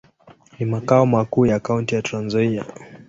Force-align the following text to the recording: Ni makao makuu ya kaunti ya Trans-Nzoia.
Ni 0.59 0.65
makao 0.65 1.05
makuu 1.05 1.45
ya 1.45 1.59
kaunti 1.59 1.95
ya 1.95 2.01
Trans-Nzoia. 2.01 2.65